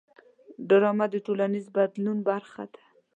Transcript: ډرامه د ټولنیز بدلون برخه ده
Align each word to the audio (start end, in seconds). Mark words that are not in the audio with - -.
ډرامه 0.69 1.05
د 1.11 1.15
ټولنیز 1.25 1.65
بدلون 1.75 2.17
برخه 2.29 2.63
ده 2.73 2.81